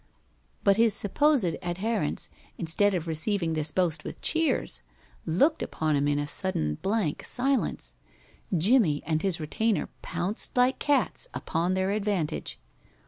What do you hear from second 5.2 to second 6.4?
looked upon him in a